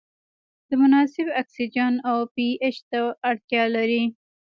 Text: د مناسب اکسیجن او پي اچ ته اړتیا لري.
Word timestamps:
د 0.67 0.69
مناسب 0.81 1.27
اکسیجن 1.41 1.93
او 2.09 2.17
پي 2.33 2.47
اچ 2.67 2.77
ته 2.89 2.99
اړتیا 3.29 3.63
لري. 3.75 4.03